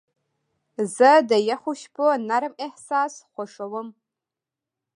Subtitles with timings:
[0.95, 3.87] زه د یخو شپو نرم احساس خوښوم.